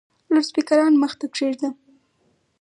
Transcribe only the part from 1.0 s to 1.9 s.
مخ ته کښېږده!